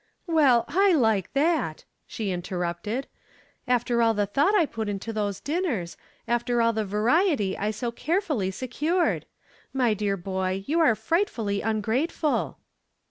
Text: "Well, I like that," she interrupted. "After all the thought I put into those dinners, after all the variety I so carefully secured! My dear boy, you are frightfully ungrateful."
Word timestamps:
"Well, 0.25 0.65
I 0.67 0.93
like 0.93 1.31
that," 1.33 1.85
she 2.07 2.31
interrupted. 2.31 3.05
"After 3.67 4.01
all 4.01 4.15
the 4.15 4.25
thought 4.25 4.55
I 4.55 4.65
put 4.65 4.89
into 4.89 5.13
those 5.13 5.39
dinners, 5.39 5.95
after 6.27 6.59
all 6.59 6.73
the 6.73 6.83
variety 6.83 7.55
I 7.55 7.69
so 7.69 7.91
carefully 7.91 8.49
secured! 8.49 9.27
My 9.73 9.93
dear 9.93 10.17
boy, 10.17 10.63
you 10.65 10.79
are 10.79 10.95
frightfully 10.95 11.61
ungrateful." 11.61 12.57